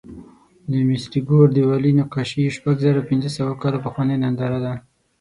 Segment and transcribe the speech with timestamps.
[0.69, 4.73] د مصري ګور دیوالي نقاشي شپږزرهپینځهسوه کاله پخوانۍ ننداره ده.